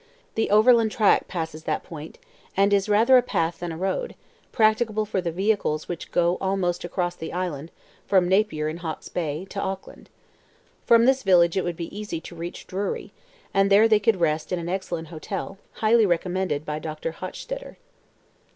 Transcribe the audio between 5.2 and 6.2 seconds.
the vehicles which